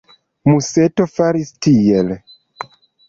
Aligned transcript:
Museto 0.51 1.05
faris 1.17 1.53
tiele. 1.67 2.21